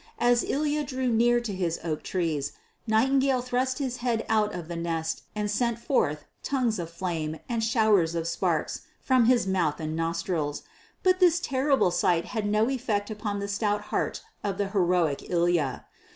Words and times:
As 0.17 0.43
Ilya 0.43 0.83
drew 0.85 1.09
near 1.13 1.39
to 1.41 1.53
his 1.53 1.79
oak 1.83 2.01
trees, 2.01 2.53
Nightingale 2.87 3.43
thrust 3.43 3.77
his 3.77 3.97
head 3.97 4.25
out 4.29 4.51
of 4.51 4.67
the 4.67 4.75
nest 4.75 5.21
and 5.35 5.45
sent 5.51 5.77
forth 5.77 6.25
tongues 6.41 6.79
of 6.79 6.89
flame 6.89 7.37
and 7.47 7.63
showers 7.63 8.15
of 8.15 8.27
sparks 8.27 8.81
from 8.99 9.25
his 9.25 9.45
mouth 9.45 9.79
and 9.79 9.95
nostrils; 9.95 10.63
but 11.03 11.19
this 11.19 11.39
terrible 11.39 11.91
sight 11.91 12.25
had 12.25 12.47
no 12.47 12.67
effect 12.67 13.11
upon 13.11 13.39
the 13.39 13.47
stout 13.47 13.81
heart 13.93 14.23
of 14.43 14.57
the 14.57 14.69
heroic 14.69 15.29
Ilya. 15.29 15.85